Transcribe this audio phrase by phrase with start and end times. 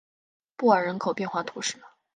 [0.55, 1.79] 布尔人口变化图示